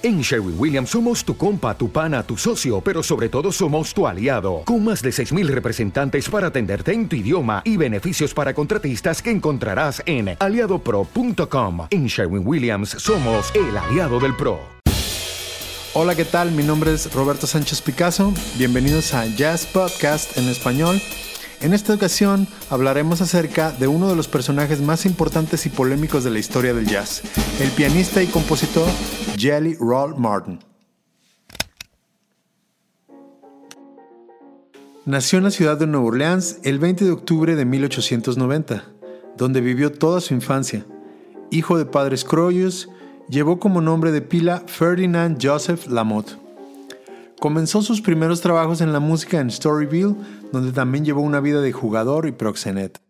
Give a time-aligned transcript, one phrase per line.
[0.00, 4.06] En Sherwin Williams somos tu compa, tu pana, tu socio, pero sobre todo somos tu
[4.06, 9.20] aliado, con más de 6.000 representantes para atenderte en tu idioma y beneficios para contratistas
[9.20, 11.88] que encontrarás en aliadopro.com.
[11.90, 14.60] En Sherwin Williams somos el aliado del PRO.
[15.94, 16.52] Hola, ¿qué tal?
[16.52, 18.32] Mi nombre es Roberto Sánchez Picasso.
[18.56, 21.00] Bienvenidos a Jazz Podcast en español.
[21.60, 26.30] En esta ocasión hablaremos acerca de uno de los personajes más importantes y polémicos de
[26.30, 27.22] la historia del jazz,
[27.60, 28.88] el pianista y compositor
[29.36, 30.60] Jelly Roll Martin.
[35.04, 38.84] Nació en la ciudad de Nueva Orleans el 20 de octubre de 1890,
[39.36, 40.86] donde vivió toda su infancia.
[41.50, 42.88] Hijo de padres croyos,
[43.28, 46.36] llevó como nombre de pila Ferdinand Joseph Lamotte.
[47.40, 50.16] Comenzó sus primeros trabajos en la música en Storyville,
[50.52, 53.00] donde también llevó una vida de jugador y proxenet.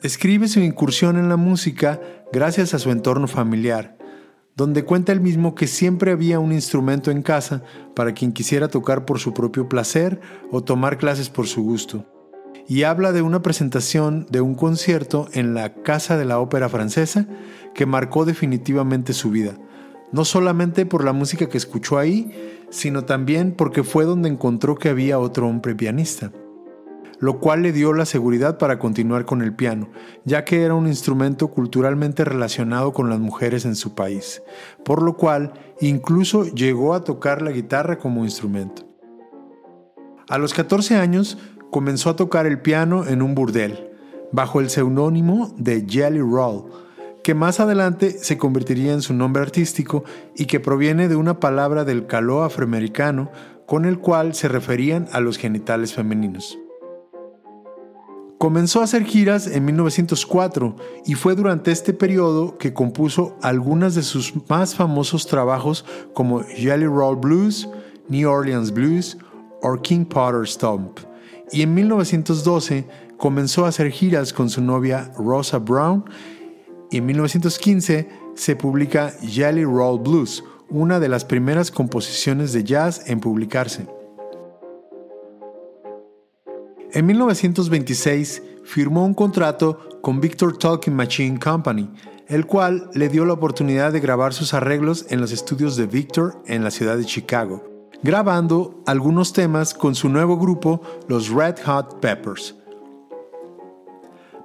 [0.00, 2.00] Describe su incursión en la música
[2.32, 3.98] gracias a su entorno familiar,
[4.54, 7.64] donde cuenta él mismo que siempre había un instrumento en casa
[7.96, 10.20] para quien quisiera tocar por su propio placer
[10.52, 12.06] o tomar clases por su gusto.
[12.68, 17.26] Y habla de una presentación de un concierto en la Casa de la Ópera Francesa
[17.74, 19.58] que marcó definitivamente su vida,
[20.14, 22.30] no solamente por la música que escuchó ahí,
[22.70, 26.30] sino también porque fue donde encontró que había otro hombre pianista,
[27.18, 29.88] lo cual le dio la seguridad para continuar con el piano,
[30.24, 34.40] ya que era un instrumento culturalmente relacionado con las mujeres en su país,
[34.84, 38.82] por lo cual incluso llegó a tocar la guitarra como instrumento.
[40.28, 41.38] A los 14 años
[41.72, 43.90] comenzó a tocar el piano en un burdel,
[44.30, 46.83] bajo el seudónimo de Jelly Roll,
[47.24, 50.04] que más adelante se convertiría en su nombre artístico
[50.36, 53.32] y que proviene de una palabra del caló afroamericano
[53.66, 56.58] con el cual se referían a los genitales femeninos.
[58.36, 64.02] Comenzó a hacer giras en 1904 y fue durante este periodo que compuso algunas de
[64.02, 67.66] sus más famosos trabajos como Jelly Roll Blues,
[68.06, 69.16] New Orleans Blues
[69.62, 70.98] o King Potter Stomp.
[71.50, 72.86] Y en 1912
[73.16, 76.04] comenzó a hacer giras con su novia Rosa Brown
[76.94, 83.10] y en 1915 se publica Jelly Roll Blues, una de las primeras composiciones de jazz
[83.10, 83.88] en publicarse.
[86.92, 91.90] En 1926 firmó un contrato con Victor Talking Machine Company,
[92.28, 96.40] el cual le dio la oportunidad de grabar sus arreglos en los estudios de Victor
[96.46, 101.98] en la ciudad de Chicago, grabando algunos temas con su nuevo grupo, los Red Hot
[101.98, 102.54] Peppers.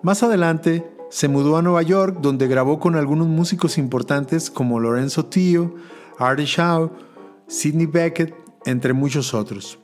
[0.02, 5.26] Más adelante, se mudó a Nueva York donde grabó con algunos músicos importantes como Lorenzo
[5.26, 5.76] Tio,
[6.18, 6.92] Artie Shaw,
[7.48, 9.80] Sidney Beckett, entre muchos otros.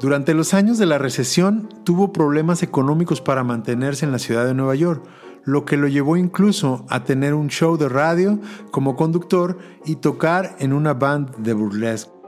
[0.00, 4.54] Durante los años de la recesión tuvo problemas económicos para mantenerse en la ciudad de
[4.54, 5.04] Nueva York,
[5.44, 8.38] lo que lo llevó incluso a tener un show de radio
[8.70, 12.19] como conductor y tocar en una band de burlesque.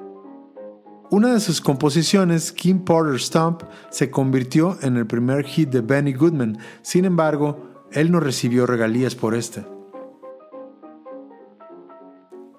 [1.12, 6.14] Una de sus composiciones, Kim Porter Stomp, se convirtió en el primer hit de Benny
[6.14, 9.68] Goodman, sin embargo, él no recibió regalías por esta.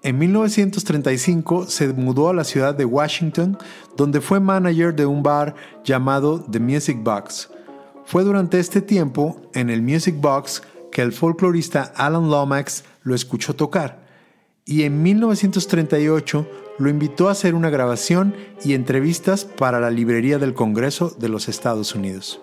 [0.04, 3.58] En 1935 se mudó a la ciudad de Washington,
[3.98, 7.50] donde fue manager de un bar llamado The Music Box.
[8.06, 13.56] Fue durante este tiempo, en el Music Box, que el folclorista Alan Lomax lo escuchó
[13.56, 14.06] tocar,
[14.64, 20.54] y en 1938 lo invitó a hacer una grabación y entrevistas para la Librería del
[20.54, 22.42] Congreso de los Estados Unidos.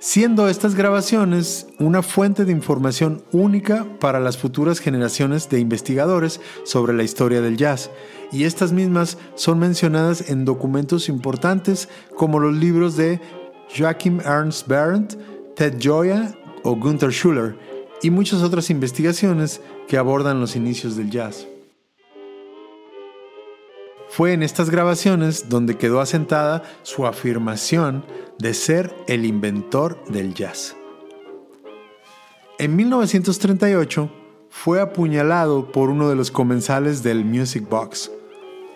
[0.00, 6.92] Siendo estas grabaciones una fuente de información única para las futuras generaciones de investigadores sobre
[6.92, 7.90] la historia del jazz,
[8.30, 13.18] y estas mismas son mencionadas en documentos importantes como los libros de
[13.74, 15.14] Joachim Ernst Berendt,
[15.56, 17.56] Ted Joya o Gunther Schuller,
[18.02, 21.46] y muchas otras investigaciones que abordan los inicios del jazz.
[24.08, 28.04] Fue en estas grabaciones donde quedó asentada su afirmación
[28.38, 30.76] de ser el inventor del jazz.
[32.58, 34.10] En 1938
[34.48, 38.12] fue apuñalado por uno de los comensales del Music Box,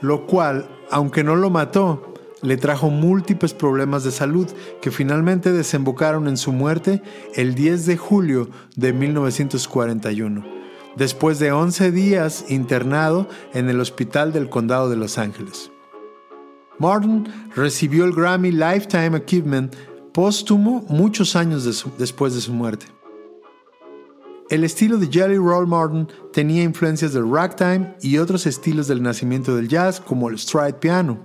[0.00, 4.48] lo cual, aunque no lo mató, le trajo múltiples problemas de salud
[4.80, 7.02] que finalmente desembocaron en su muerte
[7.34, 10.57] el 10 de julio de 1941
[10.96, 15.70] después de 11 días internado en el hospital del condado de Los Ángeles.
[16.78, 19.74] Martin recibió el Grammy Lifetime Achievement
[20.12, 21.64] póstumo muchos años
[21.98, 22.86] después de su muerte.
[24.50, 29.54] El estilo de Jelly Roll Martin tenía influencias del ragtime y otros estilos del nacimiento
[29.54, 31.18] del jazz como el stride piano.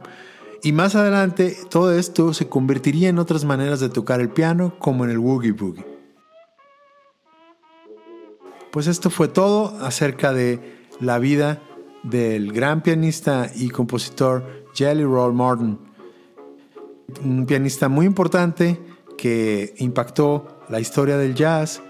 [0.61, 5.05] Y más adelante todo esto se convertiría en otras maneras de tocar el piano como
[5.05, 5.92] en el woogie boogie.
[8.73, 10.59] Pues esto fue todo acerca de
[10.99, 11.61] la vida
[12.01, 15.79] del gran pianista y compositor Jelly Roll Morton.
[17.23, 18.79] Un pianista muy importante
[19.15, 21.83] que impactó la historia del jazz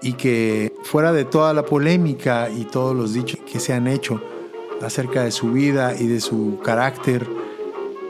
[0.00, 4.18] y que fuera de toda la polémica y todos los dichos que se han hecho
[4.80, 7.28] acerca de su vida y de su carácter,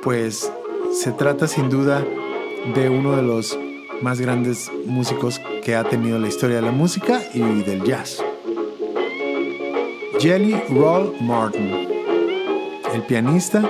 [0.01, 0.53] pues
[0.93, 2.07] se trata sin duda
[2.73, 3.59] de uno de los
[4.03, 8.23] más grandes músicos que ha tenido la historia de la música y del jazz.
[10.19, 11.89] Jelly Roll Martin,
[12.93, 13.63] el pianista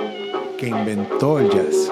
[0.57, 1.91] que inventó el jazz.